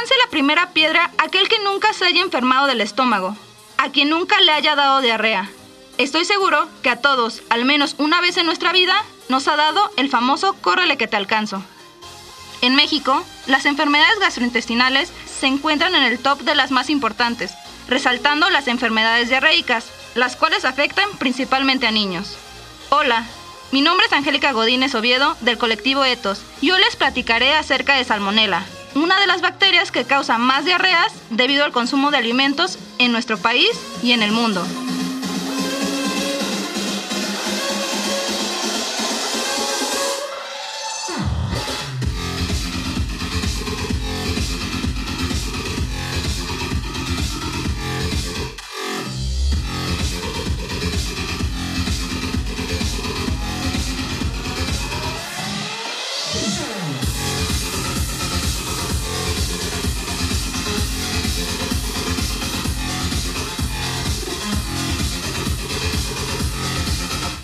lance 0.00 0.14
la 0.24 0.30
primera 0.30 0.70
piedra 0.70 1.10
aquel 1.18 1.46
que 1.46 1.58
nunca 1.58 1.92
se 1.92 2.06
haya 2.06 2.22
enfermado 2.22 2.66
del 2.66 2.80
estómago, 2.80 3.36
a 3.76 3.90
quien 3.90 4.08
nunca 4.08 4.40
le 4.40 4.50
haya 4.50 4.74
dado 4.74 5.02
diarrea. 5.02 5.50
Estoy 5.98 6.24
seguro 6.24 6.66
que 6.82 6.88
a 6.88 7.02
todos, 7.02 7.42
al 7.50 7.66
menos 7.66 7.96
una 7.98 8.22
vez 8.22 8.38
en 8.38 8.46
nuestra 8.46 8.72
vida, 8.72 8.94
nos 9.28 9.46
ha 9.46 9.56
dado 9.56 9.92
el 9.98 10.08
famoso 10.08 10.54
córrele 10.54 10.96
que 10.96 11.06
te 11.06 11.18
alcanzo. 11.18 11.62
En 12.62 12.76
México, 12.76 13.22
las 13.46 13.66
enfermedades 13.66 14.18
gastrointestinales 14.20 15.12
se 15.38 15.48
encuentran 15.48 15.94
en 15.94 16.04
el 16.04 16.18
top 16.18 16.40
de 16.40 16.54
las 16.54 16.70
más 16.70 16.88
importantes, 16.88 17.52
resaltando 17.86 18.48
las 18.48 18.68
enfermedades 18.68 19.28
diarreicas, 19.28 19.90
las 20.14 20.34
cuales 20.34 20.64
afectan 20.64 21.10
principalmente 21.18 21.86
a 21.86 21.90
niños. 21.90 22.38
Hola, 22.88 23.26
mi 23.70 23.82
nombre 23.82 24.06
es 24.06 24.14
Angélica 24.14 24.52
Godínez 24.52 24.94
Oviedo 24.94 25.36
del 25.42 25.58
colectivo 25.58 26.06
Etos 26.06 26.40
y 26.62 26.70
hoy 26.70 26.80
les 26.80 26.96
platicaré 26.96 27.54
acerca 27.54 27.96
de 27.96 28.04
Salmonella, 28.04 28.64
una 28.94 29.20
de 29.20 29.26
las 29.26 29.40
bacterias 29.40 29.90
que 29.90 30.04
causa 30.04 30.38
más 30.38 30.64
diarreas 30.64 31.12
debido 31.30 31.64
al 31.64 31.72
consumo 31.72 32.10
de 32.10 32.18
alimentos 32.18 32.78
en 32.98 33.12
nuestro 33.12 33.38
país 33.38 33.70
y 34.02 34.12
en 34.12 34.22
el 34.22 34.32
mundo. 34.32 34.64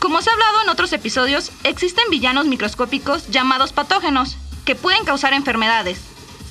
Como 0.00 0.22
se 0.22 0.30
ha 0.30 0.32
hablado 0.32 0.62
en 0.62 0.70
otros 0.70 0.94
episodios, 0.94 1.52
existen 1.62 2.04
villanos 2.10 2.46
microscópicos 2.46 3.28
llamados 3.28 3.74
patógenos 3.74 4.38
que 4.64 4.74
pueden 4.74 5.04
causar 5.04 5.34
enfermedades. 5.34 6.00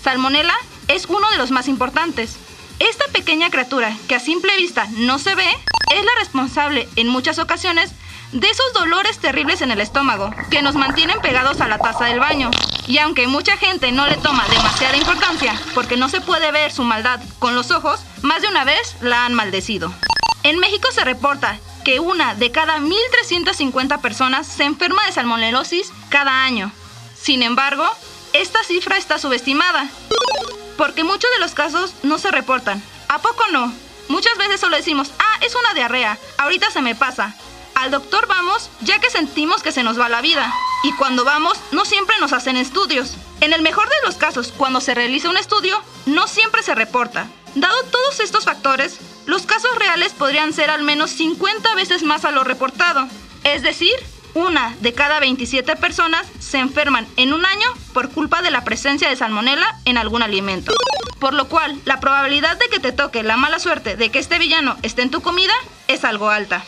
Salmonella 0.03 0.53
es 0.87 1.07
uno 1.07 1.27
de 1.31 1.37
los 1.37 1.49
más 1.49 1.67
importantes. 1.67 2.37
Esta 2.77 3.05
pequeña 3.07 3.49
criatura, 3.49 3.97
que 4.07 4.13
a 4.13 4.19
simple 4.19 4.55
vista 4.55 4.87
no 4.97 5.17
se 5.17 5.33
ve, 5.33 5.49
es 5.91 6.05
la 6.05 6.11
responsable 6.19 6.87
en 6.95 7.07
muchas 7.07 7.39
ocasiones 7.39 7.91
de 8.31 8.47
esos 8.47 8.71
dolores 8.73 9.17
terribles 9.17 9.63
en 9.63 9.71
el 9.71 9.81
estómago 9.81 10.31
que 10.51 10.61
nos 10.61 10.75
mantienen 10.75 11.19
pegados 11.19 11.59
a 11.59 11.67
la 11.67 11.79
taza 11.79 12.05
del 12.05 12.19
baño. 12.19 12.51
Y 12.87 12.99
aunque 12.99 13.25
mucha 13.25 13.57
gente 13.57 13.91
no 13.91 14.05
le 14.05 14.17
toma 14.17 14.47
demasiada 14.47 14.95
importancia 14.95 15.59
porque 15.73 15.97
no 15.97 16.07
se 16.07 16.21
puede 16.21 16.51
ver 16.51 16.71
su 16.71 16.83
maldad 16.83 17.19
con 17.39 17.55
los 17.55 17.71
ojos, 17.71 18.01
más 18.21 18.43
de 18.43 18.47
una 18.47 18.63
vez 18.63 18.95
la 19.01 19.25
han 19.25 19.33
maldecido. 19.33 19.91
En 20.43 20.59
México 20.59 20.89
se 20.91 21.03
reporta 21.03 21.59
que 21.89 21.99
una 21.99 22.35
de 22.35 22.51
cada 22.51 22.77
1.350 22.77 23.99
personas 23.99 24.45
se 24.45 24.63
enferma 24.63 25.03
de 25.07 25.11
salmonelosis 25.11 25.91
cada 26.09 26.43
año. 26.43 26.71
Sin 27.19 27.41
embargo, 27.41 27.83
esta 28.31 28.63
cifra 28.63 28.95
está 28.95 29.17
subestimada, 29.17 29.89
porque 30.77 31.03
muchos 31.03 31.31
de 31.31 31.39
los 31.39 31.55
casos 31.55 31.95
no 32.03 32.19
se 32.19 32.29
reportan. 32.29 32.83
¿A 33.07 33.17
poco 33.17 33.43
no? 33.51 33.73
Muchas 34.07 34.37
veces 34.37 34.59
solo 34.59 34.75
decimos, 34.75 35.09
ah, 35.17 35.39
es 35.41 35.55
una 35.55 35.73
diarrea, 35.73 36.19
ahorita 36.37 36.69
se 36.69 36.83
me 36.83 36.93
pasa. 36.93 37.33
Al 37.73 37.89
doctor 37.89 38.27
vamos 38.27 38.69
ya 38.81 38.99
que 38.99 39.09
sentimos 39.09 39.63
que 39.63 39.71
se 39.71 39.81
nos 39.81 39.99
va 39.99 40.09
la 40.09 40.21
vida. 40.21 40.53
Y 40.83 40.91
cuando 40.91 41.25
vamos, 41.25 41.57
no 41.71 41.85
siempre 41.85 42.15
nos 42.19 42.33
hacen 42.33 42.55
estudios. 42.55 43.15
En 43.41 43.51
el 43.51 43.63
mejor 43.63 43.89
de 43.89 44.05
los 44.05 44.15
casos, 44.15 44.53
cuando 44.55 44.79
se 44.79 44.93
realiza 44.93 45.31
un 45.31 45.37
estudio, 45.37 45.81
no 46.05 46.27
siempre 46.27 46.61
se 46.61 46.75
reporta. 46.75 47.25
Dado 47.55 47.83
todos 47.91 48.19
estos 48.19 48.45
factores, 48.45 48.99
los 49.25 49.43
casos 49.43 49.75
reales 49.77 50.13
podrían 50.13 50.53
ser 50.53 50.69
al 50.69 50.83
menos 50.83 51.11
50 51.11 51.75
veces 51.75 52.03
más 52.03 52.25
a 52.25 52.31
lo 52.31 52.43
reportado. 52.43 53.07
Es 53.43 53.63
decir, 53.63 53.93
una 54.33 54.75
de 54.81 54.93
cada 54.93 55.19
27 55.19 55.75
personas 55.75 56.27
se 56.39 56.59
enferman 56.59 57.07
en 57.17 57.33
un 57.33 57.45
año 57.45 57.67
por 57.93 58.09
culpa 58.09 58.41
de 58.41 58.51
la 58.51 58.63
presencia 58.63 59.09
de 59.09 59.15
salmonela 59.15 59.79
en 59.85 59.97
algún 59.97 60.21
alimento. 60.21 60.73
Por 61.19 61.33
lo 61.33 61.49
cual, 61.49 61.79
la 61.85 61.99
probabilidad 61.99 62.57
de 62.57 62.67
que 62.69 62.79
te 62.79 62.91
toque 62.91 63.23
la 63.23 63.37
mala 63.37 63.59
suerte 63.59 63.95
de 63.95 64.09
que 64.09 64.19
este 64.19 64.39
villano 64.39 64.77
esté 64.83 65.01
en 65.01 65.11
tu 65.11 65.21
comida 65.21 65.53
es 65.87 66.05
algo 66.05 66.29
alta. 66.29 66.63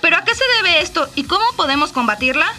¿Pero 0.00 0.16
a 0.16 0.24
qué 0.24 0.34
se 0.34 0.44
debe 0.56 0.82
esto 0.82 1.08
y 1.14 1.24
cómo 1.24 1.44
podemos 1.56 1.92
combatirla? 1.92 2.52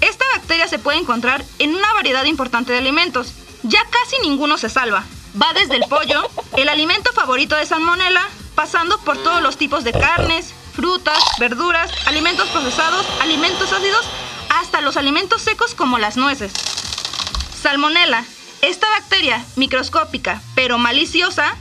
Esta 0.00 0.24
bacteria 0.34 0.66
se 0.68 0.78
puede 0.78 0.98
encontrar 0.98 1.44
en 1.58 1.74
una 1.74 1.92
variedad 1.92 2.24
importante 2.24 2.72
de 2.72 2.78
alimentos. 2.78 3.32
Ya 3.62 3.80
casi 3.90 4.20
ninguno 4.22 4.58
se 4.58 4.68
salva. 4.68 5.04
Va 5.40 5.52
desde 5.52 5.76
el 5.76 5.84
pollo, 5.88 6.30
el 6.56 6.68
alimento 6.68 7.12
favorito 7.12 7.56
de 7.56 7.66
salmonela, 7.66 8.22
pasando 8.54 8.98
por 8.98 9.18
todos 9.18 9.42
los 9.42 9.56
tipos 9.56 9.82
de 9.82 9.92
carnes, 9.92 10.54
frutas, 10.74 11.18
verduras, 11.40 11.90
alimentos 12.06 12.48
procesados, 12.50 13.04
alimentos 13.20 13.72
ácidos, 13.72 14.06
hasta 14.48 14.80
los 14.80 14.96
alimentos 14.96 15.42
secos 15.42 15.74
como 15.74 15.98
las 15.98 16.16
nueces. 16.16 16.52
Salmonella, 17.60 18.24
esta 18.62 18.88
bacteria 18.90 19.44
microscópica 19.56 20.40
pero 20.54 20.78
maliciosa, 20.78 21.56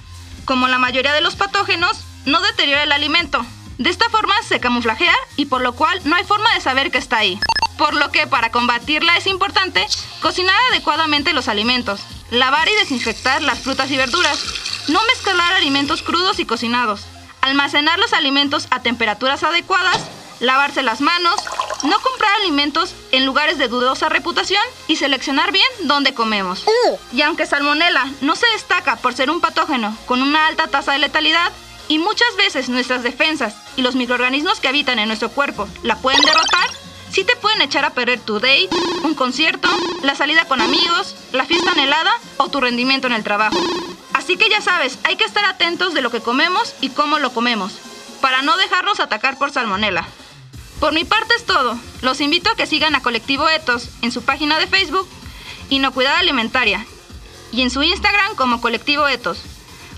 como 0.45 0.67
la 0.67 0.77
mayoría 0.77 1.13
de 1.13 1.21
los 1.21 1.35
patógenos, 1.35 2.01
no 2.25 2.41
deteriora 2.41 2.83
el 2.83 2.91
alimento. 2.91 3.43
De 3.79 3.89
esta 3.89 4.07
forma 4.09 4.35
se 4.47 4.59
camuflajea 4.59 5.15
y 5.35 5.45
por 5.45 5.61
lo 5.61 5.73
cual 5.73 5.99
no 6.03 6.15
hay 6.15 6.23
forma 6.23 6.53
de 6.53 6.61
saber 6.61 6.91
que 6.91 6.99
está 6.99 7.17
ahí. 7.17 7.39
Por 7.77 7.93
lo 7.95 8.11
que 8.11 8.27
para 8.27 8.51
combatirla 8.51 9.17
es 9.17 9.27
importante 9.27 9.85
cocinar 10.21 10.55
adecuadamente 10.71 11.33
los 11.33 11.47
alimentos, 11.47 12.01
lavar 12.29 12.67
y 12.69 12.75
desinfectar 12.75 13.41
las 13.41 13.59
frutas 13.59 13.89
y 13.91 13.97
verduras, 13.97 14.39
no 14.87 14.99
mezclar 15.05 15.53
alimentos 15.53 16.01
crudos 16.01 16.39
y 16.39 16.45
cocinados. 16.45 17.05
Almacenar 17.41 17.99
los 17.99 18.13
alimentos 18.13 18.67
a 18.71 18.81
temperaturas 18.81 19.43
adecuadas. 19.43 19.99
Lavarse 20.39 20.81
las 20.81 21.01
manos. 21.01 21.35
No 21.83 21.99
comprar 21.99 22.31
alimentos 22.41 22.95
en 23.11 23.25
lugares 23.25 23.57
de 23.57 23.67
dudosa 23.67 24.09
reputación 24.09 24.61
y 24.87 24.95
seleccionar 24.95 25.51
bien 25.51 25.67
dónde 25.83 26.13
comemos. 26.13 26.63
Y 27.11 27.21
aunque 27.21 27.45
Salmonella 27.45 28.05
no 28.21 28.35
se 28.35 28.47
destaca 28.53 28.95
por 28.97 29.13
ser 29.13 29.29
un 29.29 29.41
patógeno 29.41 29.97
con 30.05 30.21
una 30.21 30.47
alta 30.47 30.67
tasa 30.67 30.93
de 30.93 30.99
letalidad, 30.99 31.51
y 31.89 31.99
muchas 31.99 32.33
veces 32.37 32.69
nuestras 32.69 33.03
defensas 33.03 33.55
y 33.75 33.81
los 33.81 33.95
microorganismos 33.95 34.61
que 34.61 34.69
habitan 34.69 34.99
en 34.99 35.07
nuestro 35.07 35.29
cuerpo 35.29 35.67
la 35.83 35.97
pueden 35.97 36.21
derrotar, 36.21 36.69
sí 37.13 37.23
te 37.23 37.35
pueden 37.35 37.61
echar 37.61 37.85
a 37.85 37.91
perder 37.91 38.19
tu 38.19 38.39
date, 38.39 38.69
un 39.03 39.13
concierto, 39.13 39.69
la 40.01 40.15
salida 40.15 40.45
con 40.45 40.61
amigos, 40.61 41.15
la 41.31 41.45
fiesta 41.45 41.71
anhelada 41.71 42.11
o 42.37 42.49
tu 42.49 42.59
rendimiento 42.59 43.05
en 43.05 43.13
el 43.13 43.23
trabajo. 43.23 43.57
Así 44.13 44.35
que 44.35 44.49
ya 44.49 44.61
sabes, 44.61 44.97
hay 45.03 45.15
que 45.15 45.23
estar 45.23 45.45
atentos 45.45 45.93
de 45.93 46.01
lo 46.01 46.09
que 46.09 46.21
comemos 46.21 46.73
y 46.81 46.89
cómo 46.89 47.19
lo 47.19 47.31
comemos, 47.31 47.73
para 48.19 48.41
no 48.41 48.57
dejarnos 48.57 48.99
atacar 48.99 49.37
por 49.37 49.51
salmonela. 49.51 50.07
Por 50.79 50.93
mi 50.93 51.03
parte 51.05 51.35
es 51.37 51.45
todo. 51.45 51.77
Los 52.01 52.19
invito 52.19 52.49
a 52.49 52.55
que 52.55 52.65
sigan 52.65 52.95
a 52.95 53.03
Colectivo 53.03 53.47
Etos 53.47 53.89
en 54.01 54.11
su 54.11 54.23
página 54.23 54.57
de 54.57 54.67
Facebook, 54.67 55.07
Inocuidad 55.69 56.17
Alimentaria, 56.17 56.83
y 57.51 57.61
en 57.61 57.69
su 57.69 57.83
Instagram 57.83 58.35
como 58.35 58.59
Colectivo 58.59 59.07
Etos, 59.07 59.43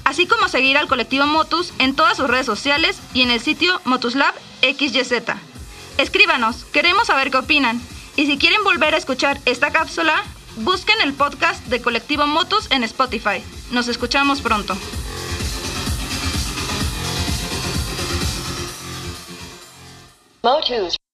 así 0.03 0.27
como 0.27 0.49
seguir 0.49 0.77
al 0.77 0.89
Colectivo 0.89 1.25
Motus 1.25 1.71
en 1.79 1.95
todas 1.95 2.17
sus 2.17 2.27
redes 2.27 2.45
sociales 2.45 2.99
y 3.13 3.21
en 3.21 3.31
el 3.31 3.39
sitio 3.39 3.79
Motuslab 3.85 4.33
XYZ. 4.61 5.54
Escríbanos, 5.97 6.65
queremos 6.65 7.07
saber 7.07 7.31
qué 7.31 7.37
opinan, 7.37 7.81
y 8.17 8.25
si 8.25 8.37
quieren 8.37 8.63
volver 8.63 8.93
a 8.93 8.97
escuchar 8.97 9.39
esta 9.45 9.71
cápsula, 9.71 10.23
busquen 10.57 10.99
el 11.01 11.13
podcast 11.13 11.65
de 11.67 11.81
Colectivo 11.81 12.27
Motus 12.27 12.69
en 12.71 12.83
Spotify. 12.83 13.41
Nos 13.71 13.87
escuchamos 13.87 14.41
pronto. 14.41 14.75
Motus. 20.43 20.94